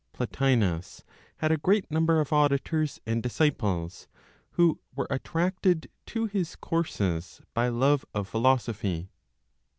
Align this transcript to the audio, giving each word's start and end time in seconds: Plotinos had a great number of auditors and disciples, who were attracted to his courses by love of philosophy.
Plotinos 0.13 1.03
had 1.37 1.51
a 1.51 1.57
great 1.59 1.91
number 1.91 2.19
of 2.19 2.33
auditors 2.33 2.99
and 3.05 3.21
disciples, 3.21 4.07
who 4.53 4.79
were 4.95 5.05
attracted 5.11 5.91
to 6.07 6.25
his 6.25 6.55
courses 6.55 7.39
by 7.53 7.67
love 7.67 8.03
of 8.11 8.27
philosophy. 8.27 9.11